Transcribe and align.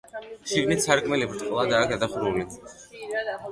შიგნით 0.51 0.81
სარკმელი 0.85 1.27
ბრტყლადაა 1.35 1.91
გადახურული. 1.93 2.49